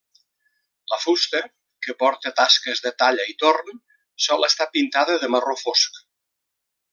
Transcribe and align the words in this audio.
La 0.93 0.97
fusta, 1.01 1.41
que 1.87 1.95
porta 1.99 2.33
tasques 2.39 2.81
de 2.87 2.93
talla 3.03 3.27
i 3.35 3.37
torn, 3.45 3.77
sol 4.29 4.49
estar 4.51 4.69
pintada 4.79 5.19
de 5.25 5.31
marró 5.37 5.59
fosc. 5.65 6.03